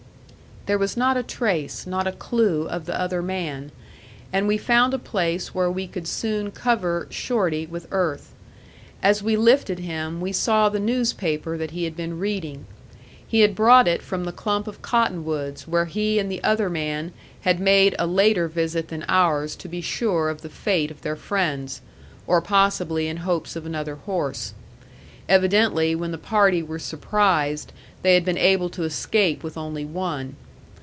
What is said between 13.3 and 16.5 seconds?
had brought it from the clump of cottonwoods where he and the